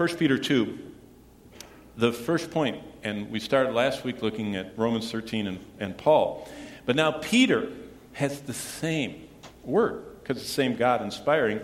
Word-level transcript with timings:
1 0.00 0.16
Peter 0.16 0.38
2, 0.38 0.78
the 1.98 2.10
first 2.10 2.50
point, 2.50 2.82
and 3.02 3.30
we 3.30 3.38
started 3.38 3.74
last 3.74 4.02
week 4.02 4.22
looking 4.22 4.56
at 4.56 4.72
Romans 4.78 5.12
13 5.12 5.46
and, 5.46 5.58
and 5.78 5.94
Paul, 5.98 6.48
but 6.86 6.96
now 6.96 7.12
Peter 7.12 7.68
has 8.14 8.40
the 8.40 8.54
same 8.54 9.28
word, 9.62 10.02
because 10.22 10.38
it's 10.38 10.46
the 10.46 10.54
same 10.54 10.74
God 10.74 11.02
inspiring, 11.02 11.60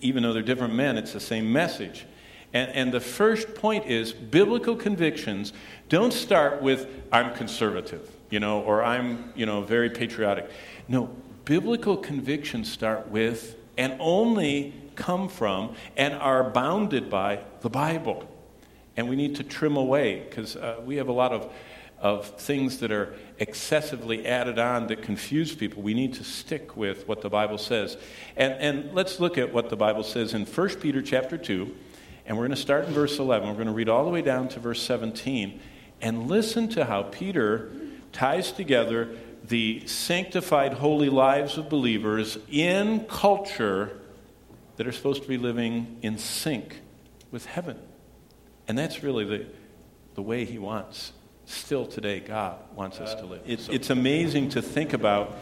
even 0.00 0.22
though 0.22 0.32
they're 0.32 0.42
different 0.42 0.72
men, 0.72 0.96
it's 0.96 1.12
the 1.12 1.20
same 1.20 1.52
message. 1.52 2.06
And, 2.54 2.70
and 2.70 2.92
the 2.94 3.00
first 3.00 3.54
point 3.54 3.84
is 3.84 4.10
biblical 4.10 4.74
convictions 4.74 5.52
don't 5.90 6.14
start 6.14 6.62
with, 6.62 6.88
I'm 7.12 7.34
conservative, 7.34 8.10
you 8.30 8.40
know, 8.40 8.62
or 8.62 8.82
I'm, 8.82 9.34
you 9.36 9.44
know, 9.44 9.60
very 9.60 9.90
patriotic. 9.90 10.48
No, 10.88 11.14
biblical 11.44 11.98
convictions 11.98 12.72
start 12.72 13.08
with 13.08 13.54
and 13.76 13.96
only 14.00 14.74
come 14.94 15.28
from 15.28 15.74
and 15.96 16.14
are 16.14 16.50
bounded 16.50 17.10
by 17.10 17.40
the 17.60 17.70
Bible. 17.70 18.28
And 18.96 19.08
we 19.08 19.16
need 19.16 19.36
to 19.36 19.44
trim 19.44 19.76
away 19.76 20.20
because 20.20 20.56
uh, 20.56 20.80
we 20.84 20.96
have 20.96 21.08
a 21.08 21.12
lot 21.12 21.32
of, 21.32 21.52
of 22.00 22.26
things 22.40 22.78
that 22.78 22.90
are 22.90 23.14
excessively 23.38 24.26
added 24.26 24.58
on 24.58 24.86
that 24.86 25.02
confuse 25.02 25.54
people. 25.54 25.82
We 25.82 25.94
need 25.94 26.14
to 26.14 26.24
stick 26.24 26.76
with 26.76 27.06
what 27.06 27.20
the 27.20 27.28
Bible 27.28 27.58
says. 27.58 27.98
And, 28.36 28.54
and 28.54 28.94
let's 28.94 29.20
look 29.20 29.36
at 29.36 29.52
what 29.52 29.68
the 29.68 29.76
Bible 29.76 30.02
says 30.02 30.32
in 30.32 30.46
1 30.46 30.68
Peter 30.76 31.02
chapter 31.02 31.36
2. 31.36 31.74
And 32.24 32.36
we're 32.36 32.46
going 32.46 32.56
to 32.56 32.60
start 32.60 32.86
in 32.86 32.94
verse 32.94 33.18
11. 33.18 33.48
We're 33.48 33.54
going 33.54 33.66
to 33.66 33.72
read 33.72 33.88
all 33.88 34.04
the 34.04 34.10
way 34.10 34.22
down 34.22 34.48
to 34.48 34.60
verse 34.60 34.82
17. 34.82 35.60
And 36.00 36.26
listen 36.26 36.68
to 36.70 36.86
how 36.86 37.04
Peter 37.04 37.70
ties 38.12 38.50
together 38.50 39.14
the 39.48 39.86
sanctified, 39.86 40.74
holy 40.74 41.08
lives 41.08 41.56
of 41.58 41.68
believers 41.68 42.38
in 42.50 43.00
culture 43.06 43.98
that 44.76 44.86
are 44.86 44.92
supposed 44.92 45.22
to 45.22 45.28
be 45.28 45.38
living 45.38 45.98
in 46.02 46.18
sync 46.18 46.80
with 47.30 47.46
heaven. 47.46 47.78
And 48.68 48.76
that's 48.76 49.02
really 49.02 49.24
the, 49.24 49.46
the 50.14 50.22
way 50.22 50.44
he 50.44 50.58
wants. 50.58 51.12
Still 51.46 51.86
today, 51.86 52.20
God 52.20 52.58
wants 52.74 52.98
us 52.98 53.14
to 53.14 53.26
live. 53.26 53.40
Uh, 53.40 53.46
it's, 53.46 53.68
it's 53.68 53.90
amazing 53.90 54.48
to 54.50 54.62
think 54.62 54.92
about 54.92 55.32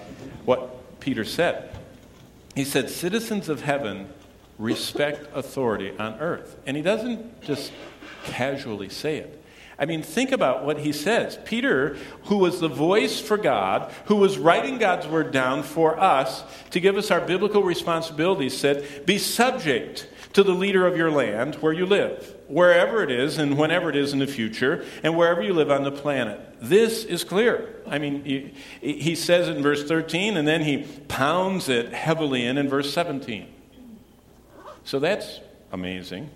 what 0.44 1.00
Peter 1.00 1.24
said. 1.24 1.74
He 2.54 2.64
said, 2.64 2.90
Citizens 2.90 3.48
of 3.48 3.62
heaven 3.62 4.08
respect 4.58 5.26
authority 5.34 5.92
on 5.98 6.14
earth. 6.20 6.56
And 6.66 6.76
he 6.76 6.82
doesn't 6.82 7.42
just 7.42 7.72
casually 8.24 8.88
say 8.88 9.16
it. 9.18 9.42
I 9.78 9.86
mean, 9.86 10.02
think 10.02 10.32
about 10.32 10.64
what 10.64 10.78
he 10.78 10.92
says. 10.92 11.38
Peter, 11.44 11.96
who 12.24 12.38
was 12.38 12.60
the 12.60 12.68
voice 12.68 13.20
for 13.20 13.36
God, 13.36 13.92
who 14.06 14.16
was 14.16 14.38
writing 14.38 14.78
God's 14.78 15.06
word 15.06 15.32
down 15.32 15.62
for 15.62 15.98
us 15.98 16.44
to 16.70 16.80
give 16.80 16.96
us 16.96 17.10
our 17.10 17.20
biblical 17.20 17.62
responsibilities, 17.62 18.56
said, 18.56 19.04
Be 19.06 19.18
subject 19.18 20.08
to 20.34 20.42
the 20.42 20.52
leader 20.52 20.86
of 20.86 20.96
your 20.96 21.10
land 21.10 21.56
where 21.56 21.72
you 21.72 21.86
live, 21.86 22.34
wherever 22.48 23.02
it 23.02 23.10
is 23.10 23.38
and 23.38 23.56
whenever 23.56 23.88
it 23.88 23.96
is 23.96 24.12
in 24.12 24.18
the 24.18 24.26
future, 24.26 24.84
and 25.02 25.16
wherever 25.16 25.42
you 25.42 25.54
live 25.54 25.70
on 25.70 25.84
the 25.84 25.92
planet. 25.92 26.40
This 26.60 27.04
is 27.04 27.24
clear. 27.24 27.74
I 27.86 27.98
mean, 27.98 28.24
he, 28.24 28.52
he 28.80 29.14
says 29.14 29.48
in 29.48 29.62
verse 29.62 29.84
13, 29.84 30.36
and 30.36 30.46
then 30.46 30.62
he 30.62 30.86
pounds 31.08 31.68
it 31.68 31.92
heavily 31.92 32.44
in 32.44 32.58
in 32.58 32.68
verse 32.68 32.92
17. 32.92 33.48
So 34.84 34.98
that's 34.98 35.40
amazing. 35.72 36.30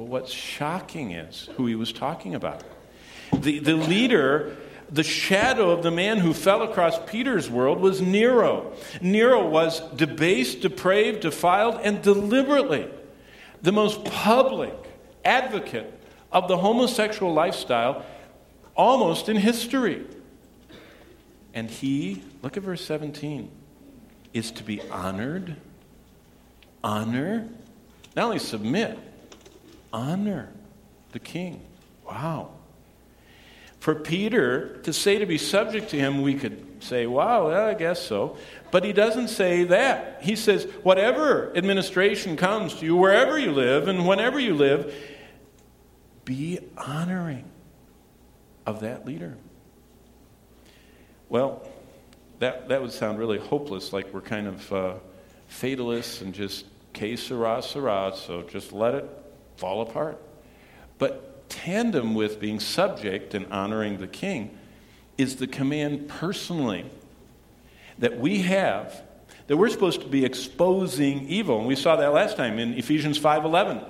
But 0.00 0.08
what's 0.08 0.32
shocking 0.32 1.10
is 1.10 1.50
who 1.58 1.66
he 1.66 1.74
was 1.74 1.92
talking 1.92 2.34
about. 2.34 2.64
The, 3.34 3.58
the 3.58 3.74
leader, 3.74 4.56
the 4.90 5.02
shadow 5.02 5.68
of 5.72 5.82
the 5.82 5.90
man 5.90 6.16
who 6.16 6.32
fell 6.32 6.62
across 6.62 6.98
Peter's 7.00 7.50
world 7.50 7.80
was 7.80 8.00
Nero. 8.00 8.72
Nero 9.02 9.46
was 9.46 9.80
debased, 9.92 10.62
depraved, 10.62 11.20
defiled, 11.20 11.80
and 11.82 12.00
deliberately 12.00 12.88
the 13.60 13.72
most 13.72 14.02
public 14.06 14.72
advocate 15.22 15.92
of 16.32 16.48
the 16.48 16.56
homosexual 16.56 17.34
lifestyle 17.34 18.02
almost 18.74 19.28
in 19.28 19.36
history. 19.36 20.06
And 21.52 21.70
he, 21.70 22.22
look 22.40 22.56
at 22.56 22.62
verse 22.62 22.82
17, 22.86 23.50
is 24.32 24.50
to 24.52 24.62
be 24.62 24.80
honored, 24.90 25.56
honor, 26.82 27.46
not 28.16 28.24
only 28.24 28.38
submit, 28.38 28.98
honor 29.92 30.52
the 31.12 31.18
king. 31.18 31.62
Wow. 32.06 32.52
For 33.78 33.94
Peter 33.94 34.76
to 34.82 34.92
say 34.92 35.18
to 35.18 35.26
be 35.26 35.38
subject 35.38 35.90
to 35.90 35.96
him, 35.96 36.20
we 36.20 36.34
could 36.34 36.82
say, 36.82 37.06
wow, 37.06 37.48
well, 37.48 37.68
I 37.68 37.74
guess 37.74 38.02
so. 38.02 38.36
But 38.70 38.84
he 38.84 38.92
doesn't 38.92 39.28
say 39.28 39.64
that. 39.64 40.18
He 40.22 40.36
says, 40.36 40.64
whatever 40.82 41.50
administration 41.56 42.36
comes 42.36 42.74
to 42.74 42.84
you, 42.84 42.96
wherever 42.96 43.38
you 43.38 43.52
live 43.52 43.88
and 43.88 44.06
whenever 44.06 44.38
you 44.38 44.54
live, 44.54 44.94
be 46.24 46.58
honoring 46.76 47.50
of 48.66 48.80
that 48.80 49.06
leader. 49.06 49.36
Well, 51.28 51.66
that, 52.38 52.68
that 52.68 52.82
would 52.82 52.92
sound 52.92 53.18
really 53.18 53.38
hopeless, 53.38 53.92
like 53.92 54.12
we're 54.12 54.20
kind 54.20 54.46
of 54.46 54.72
uh, 54.72 54.94
fatalists 55.48 56.20
and 56.20 56.34
just 56.34 56.66
que 56.92 57.16
sera, 57.16 57.62
sera, 57.62 58.12
so 58.14 58.42
just 58.42 58.72
let 58.72 58.94
it 58.94 59.19
fall 59.60 59.82
apart. 59.82 60.18
But 60.96 61.48
tandem 61.50 62.14
with 62.14 62.40
being 62.40 62.60
subject 62.60 63.34
and 63.34 63.44
honoring 63.52 63.98
the 63.98 64.06
king 64.06 64.56
is 65.18 65.36
the 65.36 65.46
command 65.46 66.08
personally 66.08 66.86
that 67.98 68.18
we 68.18 68.40
have 68.40 69.02
that 69.46 69.58
we're 69.58 69.68
supposed 69.68 70.00
to 70.00 70.06
be 70.06 70.24
exposing 70.24 71.28
evil. 71.28 71.58
And 71.58 71.66
we 71.66 71.76
saw 71.76 71.96
that 71.96 72.12
last 72.14 72.36
time 72.36 72.58
in 72.58 72.72
Ephesians 72.74 73.18
5:11. 73.18 73.84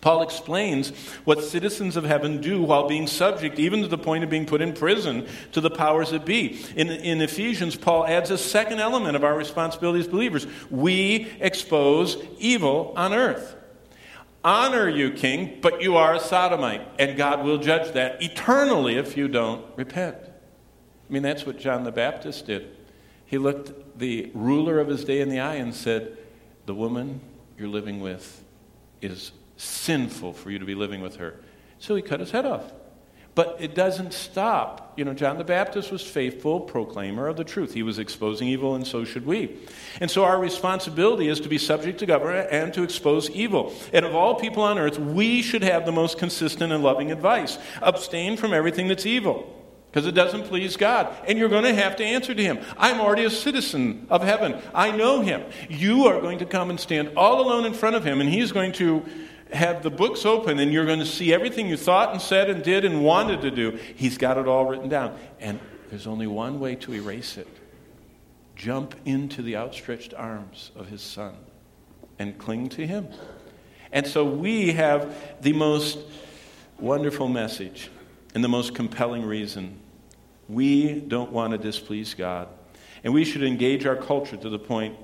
Paul 0.00 0.22
explains 0.22 0.90
what 1.24 1.42
citizens 1.42 1.96
of 1.96 2.04
heaven 2.04 2.40
do 2.40 2.62
while 2.62 2.86
being 2.86 3.06
subject, 3.06 3.58
even 3.58 3.80
to 3.80 3.88
the 3.88 3.98
point 3.98 4.22
of 4.22 4.30
being 4.30 4.44
put 4.44 4.60
in 4.60 4.74
prison, 4.74 5.26
to 5.52 5.62
the 5.62 5.70
powers 5.70 6.10
that 6.10 6.26
be. 6.26 6.60
In, 6.76 6.90
in 6.90 7.22
Ephesians, 7.22 7.74
Paul 7.74 8.06
adds 8.06 8.30
a 8.30 8.36
second 8.36 8.80
element 8.80 9.16
of 9.16 9.24
our 9.24 9.34
responsibility 9.34 10.00
as 10.00 10.06
believers. 10.06 10.46
We 10.70 11.32
expose 11.40 12.18
evil 12.38 12.92
on 12.96 13.14
earth. 13.14 13.56
Honor 14.44 14.90
you, 14.90 15.10
king, 15.10 15.58
but 15.62 15.80
you 15.80 15.96
are 15.96 16.14
a 16.14 16.20
sodomite, 16.20 16.86
and 16.98 17.16
God 17.16 17.44
will 17.44 17.56
judge 17.56 17.92
that 17.92 18.22
eternally 18.22 18.96
if 18.96 19.16
you 19.16 19.26
don't 19.26 19.64
repent. 19.74 20.18
I 20.20 21.12
mean, 21.12 21.22
that's 21.22 21.46
what 21.46 21.58
John 21.58 21.84
the 21.84 21.92
Baptist 21.92 22.46
did. 22.46 22.76
He 23.24 23.38
looked 23.38 23.98
the 23.98 24.30
ruler 24.34 24.78
of 24.80 24.88
his 24.88 25.04
day 25.04 25.20
in 25.20 25.30
the 25.30 25.40
eye 25.40 25.54
and 25.54 25.74
said, 25.74 26.18
The 26.66 26.74
woman 26.74 27.22
you're 27.58 27.68
living 27.68 28.00
with 28.00 28.44
is 29.00 29.32
sinful 29.56 30.34
for 30.34 30.50
you 30.50 30.58
to 30.58 30.66
be 30.66 30.74
living 30.74 31.00
with 31.00 31.16
her. 31.16 31.40
So 31.78 31.94
he 31.94 32.02
cut 32.02 32.20
his 32.20 32.32
head 32.32 32.44
off. 32.44 32.70
But 33.34 33.56
it 33.58 33.74
doesn't 33.74 34.12
stop. 34.12 34.92
You 34.96 35.04
know, 35.04 35.12
John 35.12 35.38
the 35.38 35.44
Baptist 35.44 35.90
was 35.90 36.02
faithful 36.02 36.60
proclaimer 36.60 37.26
of 37.26 37.36
the 37.36 37.42
truth. 37.42 37.74
He 37.74 37.82
was 37.82 37.98
exposing 37.98 38.46
evil, 38.46 38.76
and 38.76 38.86
so 38.86 39.04
should 39.04 39.26
we. 39.26 39.56
And 40.00 40.08
so 40.08 40.24
our 40.24 40.38
responsibility 40.38 41.28
is 41.28 41.40
to 41.40 41.48
be 41.48 41.58
subject 41.58 41.98
to 41.98 42.06
government 42.06 42.48
and 42.52 42.72
to 42.74 42.84
expose 42.84 43.28
evil. 43.30 43.74
And 43.92 44.04
of 44.04 44.14
all 44.14 44.36
people 44.36 44.62
on 44.62 44.78
earth, 44.78 45.00
we 45.00 45.42
should 45.42 45.62
have 45.62 45.84
the 45.84 45.92
most 45.92 46.16
consistent 46.16 46.72
and 46.72 46.84
loving 46.84 47.10
advice. 47.10 47.58
Abstain 47.82 48.36
from 48.36 48.54
everything 48.54 48.86
that's 48.86 49.06
evil. 49.06 49.50
Because 49.90 50.06
it 50.08 50.14
doesn't 50.16 50.46
please 50.46 50.76
God. 50.76 51.14
And 51.26 51.38
you're 51.38 51.48
going 51.48 51.62
to 51.62 51.74
have 51.74 51.96
to 51.96 52.04
answer 52.04 52.34
to 52.34 52.42
Him. 52.42 52.58
I'm 52.76 53.00
already 53.00 53.24
a 53.24 53.30
citizen 53.30 54.08
of 54.10 54.22
heaven. 54.22 54.60
I 54.74 54.90
know 54.90 55.22
Him. 55.22 55.44
You 55.68 56.06
are 56.06 56.20
going 56.20 56.38
to 56.38 56.46
come 56.46 56.70
and 56.70 56.80
stand 56.80 57.12
all 57.16 57.40
alone 57.40 57.64
in 57.64 57.74
front 57.74 57.94
of 57.94 58.04
Him, 58.04 58.20
and 58.20 58.28
He's 58.28 58.50
going 58.50 58.72
to 58.72 59.04
have 59.54 59.82
the 59.82 59.90
books 59.90 60.26
open 60.26 60.58
and 60.58 60.72
you're 60.72 60.86
going 60.86 60.98
to 60.98 61.06
see 61.06 61.32
everything 61.32 61.68
you 61.68 61.76
thought 61.76 62.12
and 62.12 62.20
said 62.20 62.50
and 62.50 62.62
did 62.62 62.84
and 62.84 63.04
wanted 63.04 63.40
to 63.42 63.50
do. 63.50 63.78
He's 63.94 64.18
got 64.18 64.38
it 64.38 64.46
all 64.46 64.66
written 64.66 64.88
down. 64.88 65.16
And 65.40 65.60
there's 65.90 66.06
only 66.06 66.26
one 66.26 66.60
way 66.60 66.74
to 66.76 66.94
erase 66.94 67.36
it 67.36 67.48
jump 68.56 68.94
into 69.04 69.42
the 69.42 69.56
outstretched 69.56 70.14
arms 70.14 70.70
of 70.76 70.88
his 70.88 71.02
son 71.02 71.34
and 72.18 72.38
cling 72.38 72.68
to 72.70 72.86
him. 72.86 73.08
And 73.92 74.06
so 74.06 74.24
we 74.24 74.72
have 74.72 75.42
the 75.42 75.52
most 75.52 75.98
wonderful 76.78 77.28
message 77.28 77.90
and 78.34 78.42
the 78.42 78.48
most 78.48 78.74
compelling 78.74 79.24
reason. 79.24 79.78
We 80.48 81.00
don't 81.00 81.32
want 81.32 81.52
to 81.52 81.58
displease 81.58 82.14
God. 82.14 82.48
And 83.02 83.12
we 83.12 83.24
should 83.24 83.42
engage 83.42 83.86
our 83.86 83.96
culture 83.96 84.36
to 84.36 84.48
the 84.48 84.58
point 84.58 84.96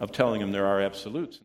of 0.00 0.12
telling 0.12 0.40
him 0.40 0.52
there 0.52 0.66
are 0.66 0.80
absolutes. 0.80 1.40